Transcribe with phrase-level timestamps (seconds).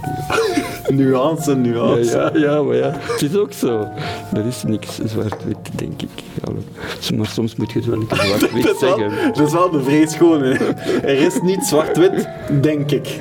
[0.88, 2.16] Nuance, nuance.
[2.16, 3.88] Ja, ja, ja, maar ja, het is ook zo.
[4.32, 6.08] Er is niks zwart-wit, denk ik.
[6.44, 6.52] Ja,
[7.16, 8.06] maar soms moet je het wel een
[8.38, 9.32] zwart-wit wel- zeggen.
[9.34, 10.42] Dat is wel de vrees gewoon.
[10.42, 10.52] hè.
[11.02, 12.28] Er is niet zwart-wit,
[12.60, 13.18] denk ik.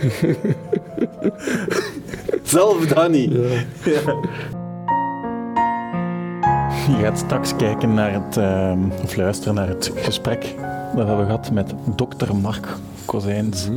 [2.43, 3.31] Zelf dan niet.
[6.87, 10.41] Je gaat straks kijken naar het, ehm, of luisteren naar het gesprek
[10.95, 12.67] dat we hebben gehad met dokter Mark
[13.05, 13.67] Kozijns.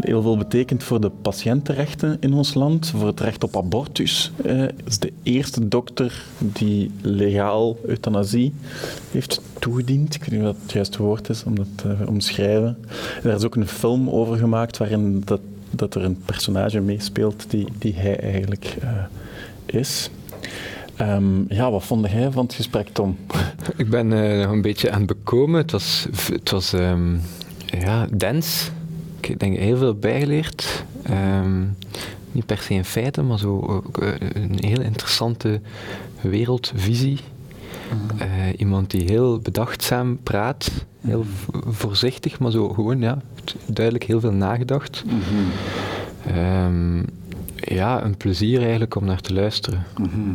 [0.00, 4.32] Heel veel betekent voor de patiëntenrechten in ons land, voor het recht op abortus.
[4.42, 8.54] Het is de eerste dokter die legaal euthanasie
[9.10, 10.14] heeft toegediend.
[10.14, 12.78] Ik weet niet wat het juiste woord is om dat te omschrijven.
[13.22, 17.66] Er is ook een film over gemaakt waarin dat, dat er een personage meespeelt die,
[17.78, 18.88] die hij eigenlijk eh,
[19.66, 20.10] is.
[20.96, 23.16] Ehm, ja, wat vond jij van het gesprek, Tom?
[23.76, 25.60] Ik ben eh, nog een beetje aan het bekomen.
[25.60, 27.16] Het was, het was ehm,
[27.80, 28.70] ja, dens.
[29.20, 30.84] Ik denk heel veel bijgeleerd.
[31.02, 31.60] Ehm,
[32.32, 35.60] niet per se in feiten, maar zo ook, eh, een heel interessante
[36.20, 37.18] wereldvisie.
[38.18, 41.24] Eh, iemand die heel bedachtzaam praat, heel
[41.66, 43.18] voorzichtig, maar zo gewoon, ja,
[43.66, 45.04] duidelijk heel veel nagedacht.
[46.26, 47.02] Ehm,
[47.56, 49.84] ja, een plezier eigenlijk om naar te luisteren,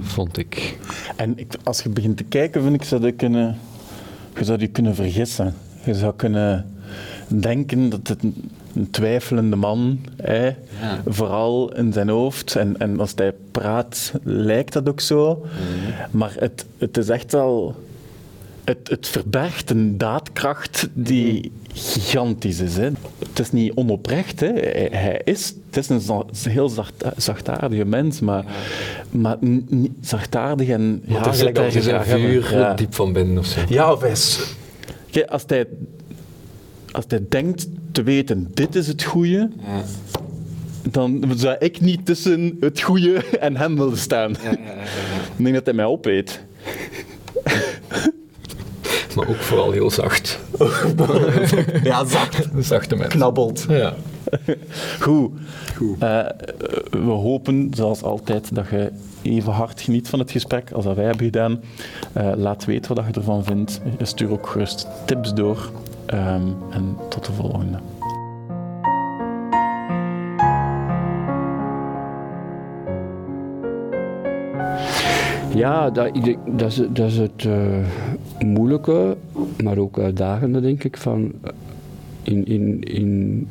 [0.02, 0.78] vond ik.
[1.16, 3.58] En ik, als je begint te kijken, vind ik, zou je, kunnen,
[4.38, 5.54] je zou je kunnen vergissen.
[5.86, 6.66] Je zou kunnen
[7.40, 10.52] denken dat het een, een twijfelende man, hè,
[11.08, 15.46] vooral in zijn hoofd, en, en als hij praat, lijkt dat ook zo.
[16.12, 17.76] Maar het, het is echt wel...
[18.64, 22.76] Het, het verbergt een daadkracht die gigantisch is.
[22.78, 22.90] Hè.
[23.30, 24.40] Het is niet onoprecht.
[24.40, 24.48] Hè.
[24.48, 28.46] Hij, hij is, het is een heel zacht, zachtaardige mens, maar,
[29.12, 29.38] maar
[30.02, 31.02] zachtaardig en...
[31.06, 32.74] Ja, gelijk zit als je is een vuur Ja.
[32.74, 33.60] diep van binnen of zo.
[33.68, 34.56] Ja, of hij is...
[35.12, 35.66] Kijk, als hij,
[36.92, 39.50] als hij denkt te weten, dit is het goede,
[40.90, 44.32] dan zou ik niet tussen het goede en hem willen staan.
[44.32, 46.44] Ik denk dat hij mij opeet.
[49.16, 50.40] Maar ook vooral heel zacht.
[51.84, 52.48] Ja, zacht.
[52.60, 53.18] Zachte mensen.
[53.20, 53.66] Knabbelt.
[53.70, 53.94] Ja.
[55.00, 55.32] Goed.
[56.00, 56.26] Eh,
[56.90, 61.06] we hopen, zoals altijd, dat je even hard geniet van het gesprek als dat wij
[61.06, 61.60] hebben gedaan.
[62.14, 63.82] Eh, laat weten wat je ervan vindt.
[64.02, 65.72] Stuur ook gerust tips door.
[66.12, 67.78] Ehm, en tot de volgende.
[75.56, 76.12] Ja, dat,
[76.46, 77.86] dat, is, dat is het eh,
[78.46, 79.18] moeilijke,
[79.64, 81.52] maar ook uitdagende, denk ik, van eh,
[82.24, 83.48] in, in, in,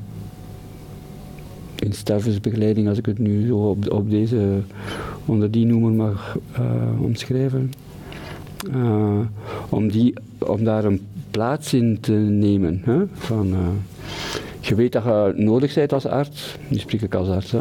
[1.77, 4.61] in stervensbegeleiding, als ik het nu zo op, op deze,
[5.25, 7.73] onder die noemer mag eh, omschrijven.
[9.69, 12.81] Om, die, om daar een plaats in te nemen.
[12.85, 12.99] Hè?
[13.13, 13.59] Van, eh,
[14.61, 17.61] je weet dat je nodig bent als arts, nu spreek ik als arts, hè?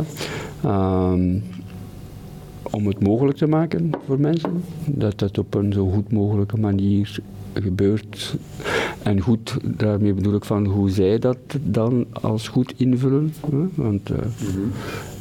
[0.63, 1.37] Ehm,
[2.71, 4.63] om het mogelijk te maken voor mensen.
[4.85, 7.19] Dat het op een zo goed mogelijke manier
[7.53, 8.35] gebeurt.
[9.03, 13.33] En goed, daarmee bedoel ik van hoe zij dat dan als goed invullen.
[13.51, 13.57] Hè?
[13.75, 14.17] Want, eh,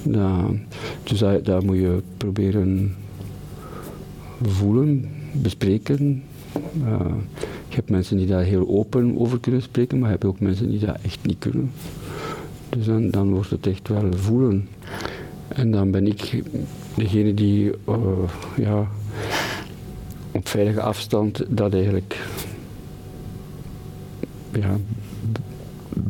[0.03, 0.51] dat-
[1.03, 2.95] dus daar, daar moet je proberen
[4.43, 6.23] voelen, bespreken.
[6.85, 7.01] Eh,
[7.69, 10.71] je hebt mensen die daar heel open over kunnen spreken, maar je hebt ook mensen
[10.71, 11.71] die dat echt niet kunnen.
[12.69, 14.69] Dus dan, dan wordt het echt wel voelen.
[15.49, 16.43] En dan ben ik
[16.97, 17.97] degene die eh,
[18.57, 18.89] ja,
[20.33, 22.17] op veilige afstand dat eigenlijk
[24.53, 24.77] ja,
[25.33, 25.41] be-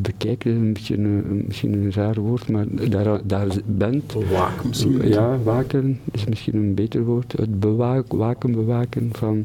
[0.00, 4.12] bekijkt, is een beetje een, misschien een raar woord, maar daar, daar bent.
[4.30, 5.08] Waak misschien.
[5.08, 7.32] Ja, waken is misschien een beter woord.
[7.32, 9.44] Het bewaak, waken, bewaken van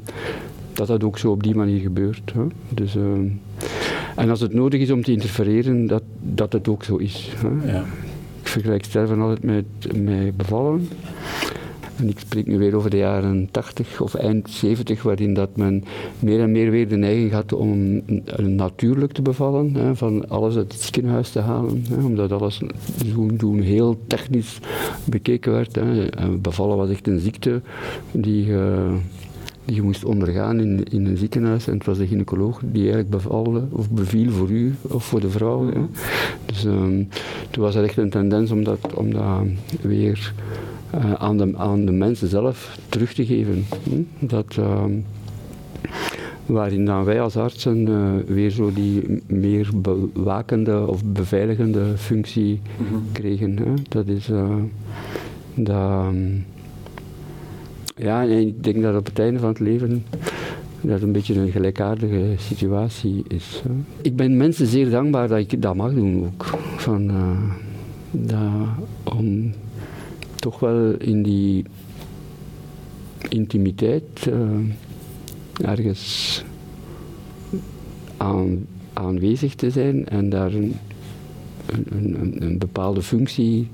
[0.73, 2.33] dat dat ook zo op die manier gebeurt.
[2.33, 2.43] Hè.
[2.69, 3.27] Dus, ehm,
[4.15, 7.31] en als het nodig is om te interfereren, dat, dat het ook zo is.
[7.35, 7.71] Hè.
[7.71, 7.85] Ja.
[8.41, 10.87] Ik vergelijk sterven altijd met, met bevallen.
[11.95, 15.83] En ik spreek nu weer over de jaren 80 of eind 70, waarin dat men
[16.19, 20.55] meer en meer weer de neiging had om eh, natuurlijk te bevallen, hè, van alles
[20.55, 22.61] uit het ziekenhuis te halen, hè, omdat alles
[23.13, 24.59] toen, toen heel technisch
[25.05, 25.75] bekeken werd.
[25.75, 26.09] Hè.
[26.09, 27.61] En bevallen was echt een ziekte
[28.11, 28.93] die, eh,
[29.65, 31.67] die je moest ondergaan in, in een ziekenhuis.
[31.67, 35.29] En het was de gynaecoloog die eigenlijk bevalde of beviel voor u of voor de
[35.29, 35.65] vrouw.
[35.65, 35.79] Hè.
[36.45, 37.03] Dus ehm,
[37.49, 39.41] toen was er echt een tendens om dat, om dat
[39.81, 40.33] weer
[40.89, 43.65] eh, aan, de, aan de mensen zelf terug te geven.
[44.19, 44.91] Dat, ehm,
[46.45, 52.61] waarin dan wij als artsen eh, weer zo die meer bewakende of beveiligende functie
[53.11, 53.57] kregen.
[53.57, 53.73] Hè?
[53.89, 54.55] Dat is eh,
[55.55, 56.25] dat, ehm,
[57.95, 60.05] ja, ik denk dat op het einde van het leven
[60.81, 63.61] dat een beetje een gelijkaardige situatie is.
[64.01, 66.45] Ik ben mensen zeer dankbaar dat ik dat mag doen ook.
[66.77, 67.51] Van, eh,
[68.11, 68.39] dat,
[69.03, 69.53] om
[70.35, 71.65] toch wel in die
[73.29, 76.43] intimiteit uh, ergens
[78.17, 80.75] aan, aanwezig te zijn en daar een,
[81.65, 83.67] een, een, een, bepaalde functie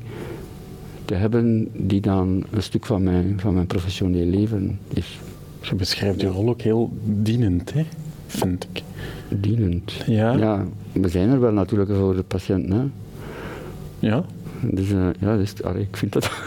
[1.10, 5.20] te hebben die dan een stuk van mijn, van mijn professioneel leven is.
[5.62, 7.86] Je beschrijft je rol ook heel dienend, hè?
[8.28, 8.84] vind ik.
[9.30, 9.92] Dienend?
[10.06, 10.32] Ja.
[10.32, 10.66] ja.
[10.92, 12.74] We zijn er wel natuurlijk voor de patiënt.
[12.74, 12.82] Hè?
[14.00, 14.24] Ja.
[14.62, 16.32] Dus uh, ja, dus, allee, ik vind dat...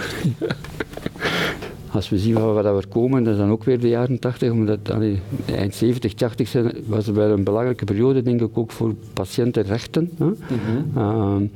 [1.90, 4.50] Als we zien waar, waar we komen, dat is dan ook weer de jaren 80,
[4.50, 8.70] omdat allee, eind 70, 80 zijn, was er wel een belangrijke periode, denk ik, ook
[8.70, 10.10] voor patiëntenrechten.
[10.18, 10.24] Hè?
[10.24, 11.02] Mm -hmm.
[11.02, 11.48] uh,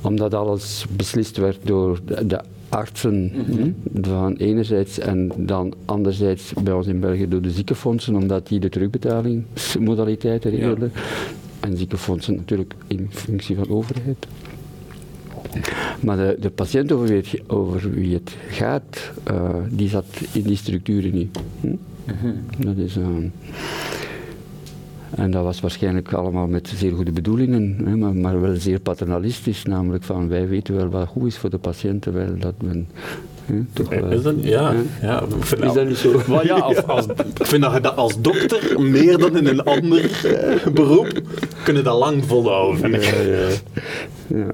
[0.00, 3.74] omdat alles beslist werd door de, de artsen mm -hmm.
[4.00, 8.68] van enerzijds en dan anderzijds bij ons in België door de ziekenfondsen, omdat die de
[8.68, 10.90] terugbetalingsmodaliteiten regelden.
[10.94, 11.00] Ja.
[11.60, 14.26] En ziekenfondsen natuurlijk in functie van overheid.
[16.00, 20.42] Maar de, de patiënt over wie het, over wie het gaat, uh, die zat in
[20.42, 21.38] die structuren niet.
[21.60, 21.66] Hm?
[21.66, 22.34] Mm -hmm.
[22.58, 22.96] Dat is...
[22.96, 23.06] Uh,
[25.10, 29.62] en dat was waarschijnlijk allemaal met zeer goede bedoelingen, hè, maar, maar, wel zeer paternalistisch,
[29.62, 32.88] namelijk van wij weten wel wat goed is voor de patiënt, terwijl dat men
[33.44, 34.10] hè, toch wel...
[34.10, 35.24] Is dat, ja, ja.
[35.38, 36.20] Vind is dat niet zo?
[36.28, 39.62] Maar ja, als, als, ik vind dat je dat als dokter, meer dan in een
[39.62, 41.20] ander uh, beroep,
[41.64, 42.90] kunnen dat lang volhouden.
[42.90, 43.48] Ja, ja.
[44.26, 44.46] ja,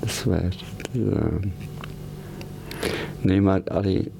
[0.00, 0.54] dat is waar.
[0.90, 1.28] Ja.
[3.20, 4.10] Nee, maar allee,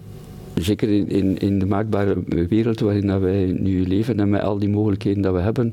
[0.63, 2.17] zeker in, in, in, de maakbare
[2.49, 5.73] wereld waarin dat wij nu leven en met al die mogelijkheden dat we hebben,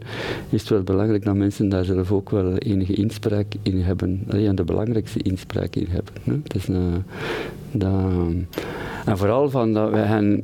[0.50, 4.24] is het wel belangrijk dat mensen daar zelf ook wel enige inspraak in hebben.
[4.30, 6.14] Allee, en de belangrijkste inspraak in hebben.
[6.24, 6.34] Hè.
[6.74, 6.94] Uh,
[7.72, 7.92] dat,
[9.06, 10.44] en vooral van dat wij hen...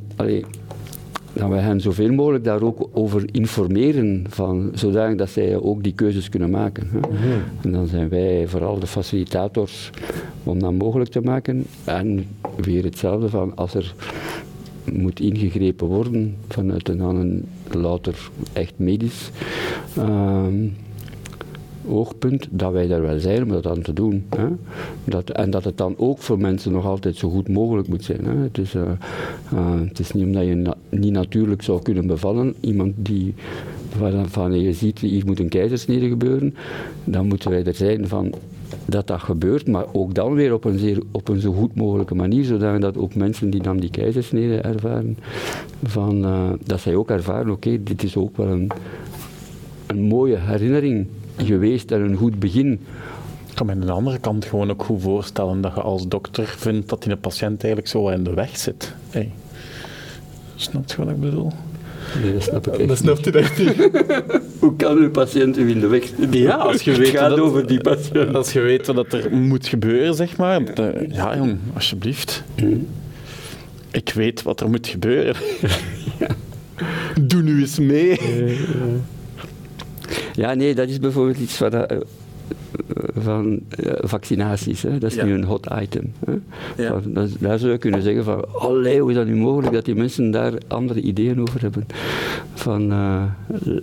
[1.32, 5.94] dat wij hen zoveel mogelijk daar ook over informeren, van, zodanig dat zij ook die
[5.94, 6.88] keuzes kunnen maken.
[6.90, 6.98] Hè.
[6.98, 7.42] Mm -hmm.
[7.62, 9.90] En dan zijn wij vooral de facilitators
[10.44, 11.64] om dat mogelijk te maken.
[11.84, 12.26] En
[12.56, 13.94] weer hetzelfde van als er
[14.92, 19.30] moet ingegrepen worden vanuit een, een louter echt medisch
[19.98, 20.44] uh,
[21.86, 24.24] oogpunt, dat wij daar wel zijn om dat aan te doen.
[24.36, 24.46] Hè.
[25.04, 28.24] Dat, en dat het dan ook voor mensen nog altijd zo goed mogelijk moet zijn.
[28.24, 28.36] Hè.
[28.36, 28.82] Het, is, uh,
[29.52, 33.34] uh, het is niet omdat je niet natuurlijk zou kunnen bevallen, iemand die
[33.98, 36.54] waarvan je ziet, hier moet een keizersnede gebeuren,
[37.04, 38.34] dan moeten wij er zijn van
[38.84, 42.14] dat dat gebeurt, maar ook dan weer op een, zeer, op een zo goed mogelijke
[42.14, 45.18] manier, zodat dat ook mensen die dan die keizersnede ervaren,
[45.82, 48.70] van, uh, dat zij ook ervaren, oké, dit is ook wel een,
[49.86, 51.06] een mooie herinnering
[51.36, 52.72] geweest en een goed begin.
[53.48, 56.54] Ik kan me aan de andere kant gewoon ook goed voorstellen dat je als dokter
[56.58, 58.94] vindt dat die een patiënt eigenlijk zo in de weg zit.
[59.10, 59.32] Hey.
[60.54, 61.52] Snap je wat ik bedoel?
[62.22, 63.90] Nee, dat snap ik echt Dat snapt hij echt niet.
[64.58, 66.40] Hoe kan een patiënt u in de weg zitten?
[66.40, 68.34] Ja, als je weet het gaat dat, over die patiënt.
[68.34, 70.62] Als je weet wat er moet gebeuren, zeg maar.
[71.08, 72.42] Ja, jong, alsjeblieft.
[72.62, 72.86] Mm.
[73.90, 75.34] Ik weet wat er moet gebeuren.
[76.18, 76.26] ja.
[77.22, 78.08] Doe nu eens mee.
[78.08, 78.54] Ja,
[80.34, 81.82] nee, dat is bijvoorbeeld iets van, uh,
[83.14, 84.82] van uh, vaccinaties.
[84.82, 84.98] Hè.
[84.98, 85.24] Dat is ja.
[85.24, 86.12] nu een hot item.
[86.24, 86.32] Hè.
[86.82, 87.00] Ja.
[87.00, 89.84] Van, dat, daar zou je kunnen zeggen van, allee, hoe is dat nu mogelijk dat
[89.84, 91.86] die mensen daar andere ideeën over hebben.
[92.54, 93.22] Van, uh,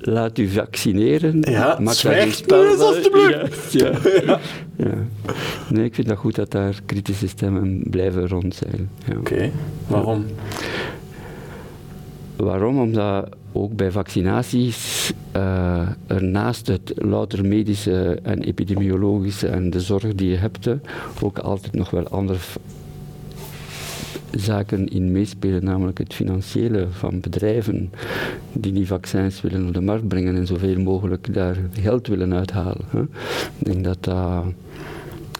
[0.01, 1.41] laat u vaccineren.
[1.41, 3.71] Ja, zwijg dus alstublieft.
[3.71, 3.91] Ja,
[4.25, 4.39] ja.
[4.75, 4.93] ja.
[5.69, 8.89] Nee, ik vind dat goed dat daar kritische stemmen blijven rond zijn.
[9.05, 9.17] Ja.
[9.17, 9.51] Oké, okay.
[9.87, 10.25] waarom?
[12.39, 12.79] Waarom?
[12.79, 20.15] Omdat ook bij vaccinaties uh, er naast het louter medische en epidemiologische en de zorg
[20.15, 20.69] die je hebt,
[21.21, 22.37] ook altijd nog wel andere
[24.31, 27.91] zaken in meespelen, namelijk het financiële van bedrijven
[28.53, 32.85] die die vaccins willen op de markt brengen en zoveel mogelijk daar geld willen uithalen.
[32.89, 33.01] Hè.
[33.01, 34.43] Ik denk dat dat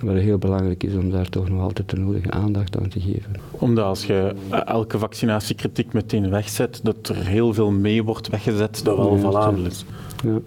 [0.01, 3.31] wel heel belangrijk is om daar toch nog altijd de nodige aandacht aan te geven.
[3.51, 8.97] Omdat als je elke vaccinatiekritiek meteen wegzet, dat er heel veel mee wordt weggezet dat
[8.97, 9.85] wel ja, valabel is.
[10.23, 10.39] Ja.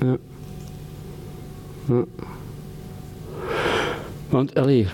[0.00, 0.16] ja.
[1.88, 2.04] ja.
[4.28, 4.86] Want, allee,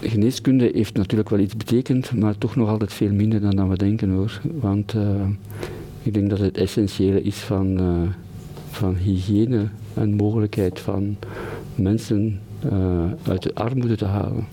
[0.00, 3.76] geneeskunde heeft natuurlijk wel iets betekend, maar toch nog altijd veel minder dan, dan we
[3.76, 4.40] denken hoor.
[4.60, 5.02] Want uh,
[6.02, 8.08] ik denk dat het essentiële is van, uh,
[8.70, 11.16] van hygiëne en mogelijkheid van
[11.74, 12.40] mensen
[13.28, 14.46] uit de armoede te halen.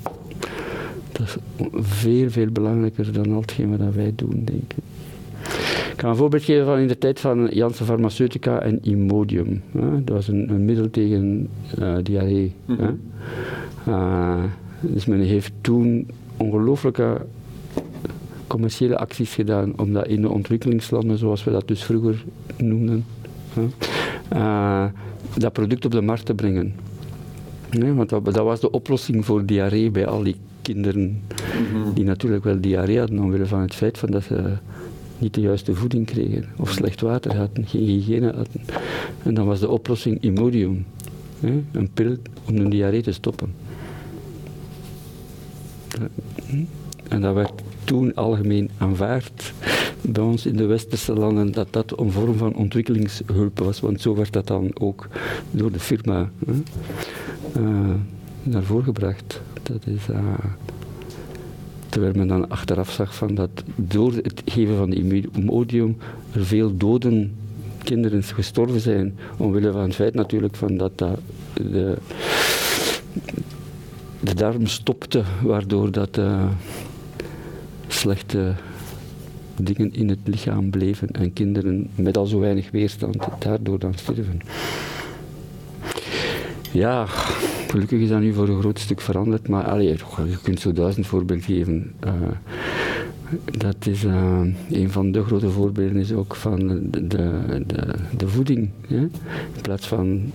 [1.11, 1.35] Dat is
[1.71, 4.83] veel, veel belangrijker dan al hetgeen wat wij doen, denk ik.
[5.93, 9.61] Ik ga een voorbeeld geven van in de tijd van Janssen Pharmaceutica en Imodium.
[9.71, 10.03] Hè.
[10.03, 11.47] Dat was een, een middel tegen
[11.79, 12.53] uh, diarree.
[12.65, 12.99] Mm -hmm.
[13.87, 14.43] uh,
[14.79, 17.25] dus men heeft toen ongelooflijke
[18.47, 22.23] commerciële acties gedaan om dat in de ontwikkelingslanden, zoals we dat dus vroeger
[22.57, 23.05] noemden,
[24.33, 24.85] uh,
[25.37, 26.73] dat product op de markt te brengen.
[27.71, 31.21] Nee, want dat, dat was de oplossing voor diarree bij al die kinderen
[31.93, 34.53] die natuurlijk wel diarree hadden omwille van het feit van dat ze
[35.17, 38.61] niet de juiste voeding kregen of slecht water hadden, geen hygiëne hadden.
[39.23, 40.85] En dan was de oplossing Imodium,
[41.39, 42.15] hè, een pil
[42.47, 43.53] om de diarree te stoppen.
[47.09, 47.51] En dat werd
[47.83, 49.53] toen algemeen aanvaard
[50.01, 54.15] bij ons in de westerse landen dat dat een vorm van ontwikkelingshulp was, want zo
[54.15, 55.07] werd dat dan ook
[55.51, 56.53] door de firma hè,
[58.43, 59.41] naar voren gebracht.
[59.63, 60.17] Dat is, uh,
[61.89, 65.97] terwijl men dan achteraf zag van dat door het geven van Imodium
[66.31, 67.35] er veel doden
[67.83, 70.97] kinderen gestorven zijn, omwille van het feit natuurlijk van dat,
[71.53, 71.97] de,
[74.19, 76.49] de darm stopte, waardoor dat uh,
[77.87, 78.53] slechte
[79.61, 84.41] dingen in het lichaam bleven en kinderen met al zo weinig weerstand daardoor dan sterven.
[86.71, 87.05] Ja,
[87.67, 89.87] gelukkig is dat nu voor een groot stuk veranderd, maar allee,
[90.27, 91.93] je kunt zo duizend voorbeelden geven.
[92.05, 92.11] Uh,
[93.57, 97.41] dat is uh, een van de grote voorbeelden is ook van de, de,
[98.17, 98.69] de, voeding.
[98.87, 99.11] In
[99.61, 100.31] plaats van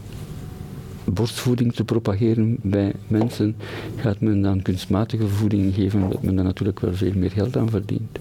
[1.04, 3.56] borstvoeding te propageren bij mensen,
[3.96, 7.70] gaat men dan kunstmatige voeding geven, omdat men daar natuurlijk wel veel meer geld aan
[7.70, 8.18] verdient.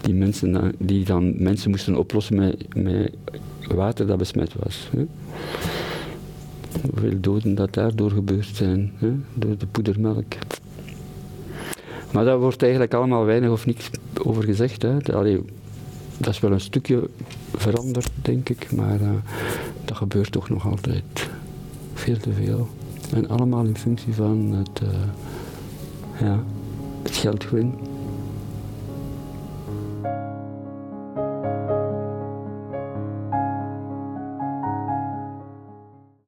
[0.00, 3.12] Die, mensen, die dan mensen moesten oplossen met, met
[3.68, 4.88] water dat besmet was.
[4.96, 5.06] Hè?
[6.80, 9.12] Hoeveel doden dat daardoor gebeurd zijn, hè?
[9.34, 10.32] door de poedermelk.
[12.12, 13.90] Maar daar wordt eigenlijk allemaal weinig of niks
[14.22, 14.82] over gezegd.
[14.82, 14.98] Hè?
[14.98, 17.08] Dat is wel een stukje
[17.54, 19.10] veranderd, denk ik, maar uh,
[19.84, 21.30] dat gebeurt toch nog altijd
[21.94, 22.68] veel te veel.
[23.14, 24.88] En allemaal in functie van het, uh,
[26.20, 26.44] ja,
[27.02, 27.74] het geldgewin.